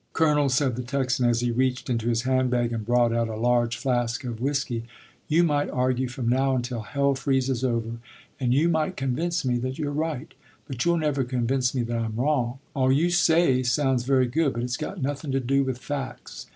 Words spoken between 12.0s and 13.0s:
wrong. All